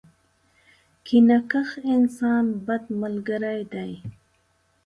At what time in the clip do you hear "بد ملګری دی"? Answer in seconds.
2.65-3.91